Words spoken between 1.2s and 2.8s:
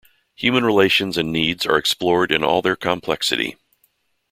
needs are explored in all their